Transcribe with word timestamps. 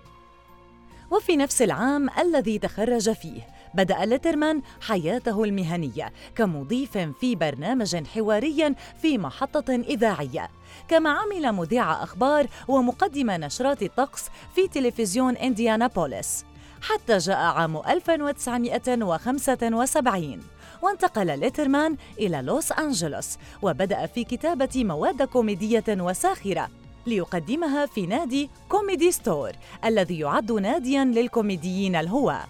وفي 1.10 1.36
نفس 1.36 1.62
العام 1.62 2.10
الذي 2.18 2.58
تخرج 2.58 3.12
فيه 3.12 3.40
بدأ 3.74 4.04
ليترمان 4.04 4.62
حياته 4.80 5.44
المهنية 5.44 6.12
كمضيف 6.36 6.98
في 6.98 7.34
برنامج 7.34 8.06
حواري 8.06 8.74
في 9.02 9.18
محطة 9.18 9.74
إذاعية 9.74 10.50
كما 10.88 11.10
عمل 11.10 11.52
مذيع 11.52 12.02
أخبار 12.02 12.46
ومقدم 12.68 13.30
نشرات 13.30 13.82
الطقس 13.82 14.24
في 14.54 14.68
تلفزيون 14.68 15.36
إنديانا 15.36 15.86
بوليس 15.86 16.44
حتى 16.82 17.18
جاء 17.18 17.36
عام 17.36 17.76
1975 17.76 20.40
وانتقل 20.82 21.38
ليترمان 21.38 21.96
إلى 22.18 22.42
لوس 22.42 22.72
أنجلوس 22.72 23.38
وبدأ 23.62 24.06
في 24.06 24.24
كتابة 24.24 24.84
مواد 24.84 25.22
كوميدية 25.22 25.84
وساخرة 25.88 26.68
ليقدمها 27.06 27.86
في 27.86 28.06
نادي 28.06 28.50
Comedy 28.68 29.10
Store 29.10 29.52
الذي 29.84 30.18
يعد 30.18 30.52
نادياً 30.52 31.04
للكوميديين 31.04 31.96
الهواة 31.96 32.44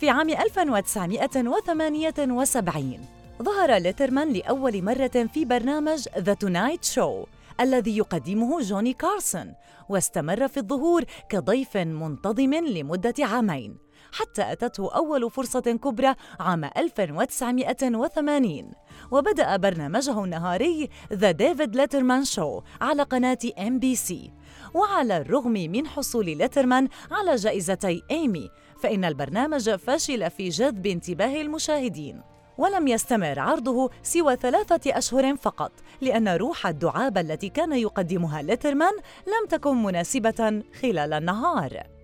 في 0.00 0.10
عام 0.10 0.30
1978 0.30 3.00
ظهر 3.42 3.76
ليترمان 3.76 4.32
لأول 4.32 4.82
مرة 4.82 5.28
في 5.34 5.44
برنامج 5.44 6.08
The 6.18 6.34
Tonight 6.34 6.84
Show 6.84 7.24
الذي 7.60 7.96
يقدمه 7.96 8.60
جوني 8.60 8.92
كارسون 8.92 9.54
واستمر 9.88 10.48
في 10.48 10.56
الظهور 10.56 11.04
كضيف 11.28 11.76
منتظم 11.76 12.54
لمدة 12.54 13.14
عامين 13.18 13.78
حتى 14.12 14.52
أتته 14.52 14.94
أول 14.94 15.30
فرصة 15.30 15.60
كبرى 15.60 16.14
عام 16.40 16.64
1980 16.64 18.70
وبدأ 19.10 19.56
برنامجه 19.56 20.24
النهاري 20.24 20.88
The 21.12 21.30
David 21.30 21.76
Letterman 21.76 22.24
Show 22.24 22.60
على 22.80 23.02
قناة 23.02 23.38
NBC 23.58 24.32
وعلى 24.74 25.16
الرغم 25.16 25.52
من 25.52 25.86
حصول 25.86 26.24
ليترمان 26.24 26.88
على 27.10 27.36
جائزتي 27.36 28.02
ايمي 28.10 28.50
فإن 28.82 29.04
البرنامج 29.04 29.70
فشل 29.70 30.30
في 30.30 30.48
جذب 30.48 30.86
انتباه 30.86 31.40
المشاهدين. 31.40 32.22
ولم 32.58 32.88
يستمر 32.88 33.38
عرضه 33.38 33.90
سوى 34.02 34.36
ثلاثة 34.36 34.98
أشهر 34.98 35.36
فقط 35.36 35.72
لأن 36.00 36.28
روح 36.28 36.66
الدعابة 36.66 37.20
التي 37.20 37.48
كان 37.48 37.72
يقدمها 37.72 38.42
ليترمان 38.42 38.92
لم 39.26 39.48
تكن 39.48 39.82
مناسبة 39.82 40.62
خلال 40.82 41.12
النهار. 41.12 41.95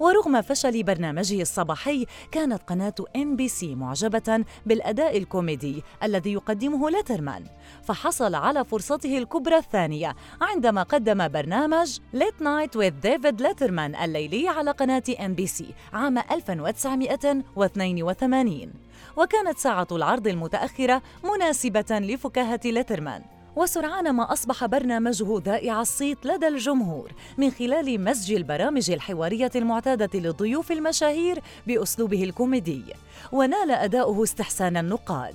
ورغم 0.00 0.42
فشل 0.42 0.82
برنامجه 0.82 1.42
الصباحي 1.42 2.06
كانت 2.32 2.62
قناة 2.62 2.94
NBC 3.16 3.74
معجبة 3.74 4.44
بالأداء 4.66 5.18
الكوميدي 5.18 5.82
الذي 6.02 6.32
يقدمه 6.32 6.90
ليترمان 6.90 7.44
فحصل 7.82 8.34
على 8.34 8.64
فرصته 8.64 9.18
الكبرى 9.18 9.56
الثانية 9.56 10.16
عندما 10.40 10.82
قدم 10.82 11.28
برنامج 11.28 11.98
Late 12.12 12.42
Night 12.42 12.76
with 12.76 12.90
David 12.90 13.42
Letterman 13.42 13.94
الليلي 13.94 14.48
على 14.48 14.70
قناة 14.70 15.02
NBC 15.24 15.74
عام 15.92 16.18
1982 16.18 18.72
وكانت 19.16 19.58
ساعة 19.58 19.88
العرض 19.92 20.26
المتأخرة 20.26 21.02
مناسبة 21.24 21.84
لفكاهة 21.90 22.60
ليترمان 22.64 23.22
وسرعان 23.60 24.10
ما 24.10 24.32
أصبح 24.32 24.66
برنامجه 24.66 25.40
ذائع 25.44 25.80
الصيت 25.80 26.26
لدى 26.26 26.48
الجمهور 26.48 27.12
من 27.38 27.50
خلال 27.50 28.04
مزج 28.04 28.32
البرامج 28.32 28.90
الحوارية 28.90 29.50
المعتادة 29.56 30.20
للضيوف 30.20 30.72
المشاهير 30.72 31.42
بأسلوبه 31.66 32.24
الكوميدي 32.24 32.84
ونال 33.32 33.70
أداؤه 33.70 34.22
استحسان 34.22 34.76
النقاد. 34.76 35.34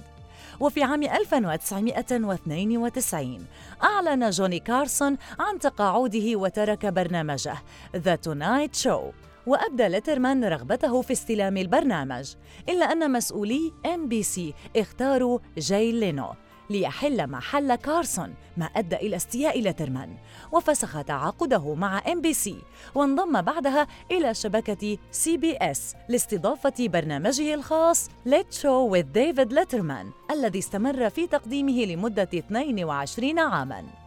وفي 0.59 0.83
عام 0.83 1.03
1992 1.03 3.45
أعلن 3.83 4.29
جوني 4.29 4.59
كارسون 4.59 5.17
عن 5.39 5.59
تقاعده 5.59 6.35
وترك 6.35 6.85
برنامجه 6.85 7.55
The 7.95 8.15
Tonight 8.15 8.75
Show 8.75 9.01
وأبدى 9.47 9.87
ليترمان 9.87 10.45
رغبته 10.45 11.01
في 11.01 11.13
استلام 11.13 11.57
البرنامج 11.57 12.33
إلا 12.69 12.91
أن 12.91 13.11
مسؤولي 13.11 13.73
NBC 13.85 14.53
اختاروا 14.75 15.39
جاي 15.57 15.91
لينو. 15.91 16.33
ليحل 16.69 17.27
محل 17.27 17.75
كارسون 17.75 18.33
ما 18.57 18.65
أدى 18.65 18.95
إلى 18.95 19.15
استياء 19.15 19.61
لترمان 19.61 20.17
وفسخ 20.51 21.03
تعاقده 21.03 21.73
مع 21.73 22.01
NBC 22.11 22.55
وانضم 22.95 23.41
بعدها 23.41 23.87
إلى 24.11 24.33
شبكة 24.33 24.97
CBS 25.11 25.95
لاستضافة 26.09 26.73
برنامجه 26.79 27.53
الخاص 27.53 28.09
Late 28.25 28.53
Show 28.53 28.95
with 28.95 29.05
David 29.05 29.53
Letterman 29.53 30.11
الذي 30.31 30.59
استمر 30.59 31.09
في 31.09 31.27
تقديمه 31.27 31.85
لمدة 31.85 32.29
22 32.33 33.39
عاماً. 33.39 34.04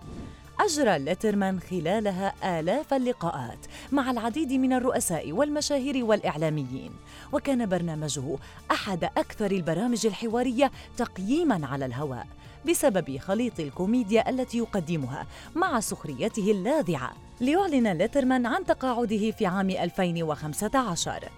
أجرى 0.61 0.99
ليترمان 0.99 1.61
خلالها 1.61 2.61
آلاف 2.61 2.95
اللقاءات 2.95 3.59
مع 3.93 4.11
العديد 4.11 4.53
من 4.53 4.73
الرؤساء 4.73 5.33
والمشاهير 5.33 6.05
والإعلاميين. 6.05 6.93
وكان 7.33 7.69
برنامجه 7.69 8.37
أحد 8.71 9.05
أكثر 9.05 9.51
البرامج 9.51 10.07
الحوارية 10.07 10.71
تقييماً 10.97 11.67
على 11.67 11.87
الهواء 11.87 12.27
بسبب 12.69 13.19
خليط 13.19 13.61
الكوميديا 13.61 14.31
التي 14.31 14.59
يقدمها 14.59 15.27
مع 15.55 15.81
سخريته 15.81 16.51
اللاذعة. 16.51 17.13
ليعلن 17.41 17.89
ليترمان 17.89 18.47
عن 18.47 18.67
تقاعده 18.67 19.31
في 19.31 19.47
عام 19.47 19.71
2015 19.71 21.29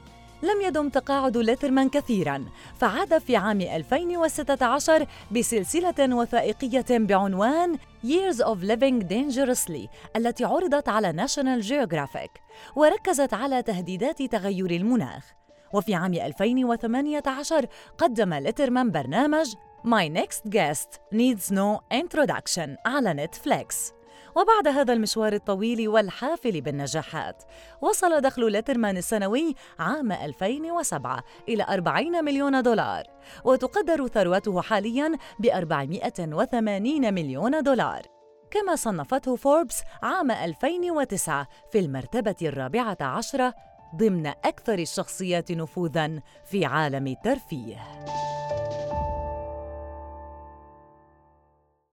لم 0.42 0.60
يدم 0.60 0.88
تقاعد 0.88 1.36
ليترمان 1.36 1.88
كثيرا 1.88 2.44
فعاد 2.76 3.18
في 3.18 3.36
عام 3.36 3.60
2016 3.60 5.06
بسلسلة 5.30 6.16
وثائقية 6.16 6.84
بعنوان 6.90 7.78
Years 8.06 8.36
of 8.36 8.58
Living 8.64 9.04
Dangerously 9.04 9.88
التي 10.16 10.44
عرضت 10.44 10.88
على 10.88 11.12
ناشونال 11.12 11.60
جيوغرافيك 11.60 12.30
وركزت 12.76 13.34
على 13.34 13.62
تهديدات 13.62 14.22
تغير 14.22 14.70
المناخ. 14.70 15.24
وفي 15.72 15.94
عام 15.94 16.14
2018 16.14 17.66
قدم 17.98 18.34
ليترمان 18.34 18.90
برنامج 18.90 19.54
My 19.84 20.08
Next 20.19 20.50
Guest 20.50 20.98
Needs 21.14 21.54
No 21.54 21.81
Introduction 21.94 22.69
على 22.86 23.14
نتفليكس 23.14 23.93
وبعد 24.37 24.69
هذا 24.69 24.93
المشوار 24.93 25.32
الطويل 25.32 25.88
والحافل 25.88 26.61
بالنجاحات. 26.61 27.43
وصل 27.81 28.21
دخل 28.21 28.53
ليترمان 28.53 28.97
السنوي 28.97 29.55
عام 29.79 30.12
2007 30.12 31.25
إلى 31.49 31.67
40 31.69 32.25
مليون 32.25 32.62
دولار 32.62 33.05
وتقدر 33.44 34.06
ثروته 34.09 34.62
حالياً 34.62 35.17
ب 35.38 35.47
480 35.47 37.15
مليون 37.15 37.62
دولار 37.62 38.03
كما 38.50 38.77
صنفته 38.77 39.37
فوربس 39.37 39.82
عام 40.03 40.31
2009 40.31 41.49
في 41.73 41.79
المرتبة 41.79 42.37
الرابعة 42.43 42.97
عشرة 43.00 43.55
ضمن 43.97 44.27
أكثر 44.27 44.79
الشخصيات 44.79 45.53
نفوذاً 45.53 46.21
في 46.44 46.65
عالم 46.65 47.06
الترفيه 47.06 47.77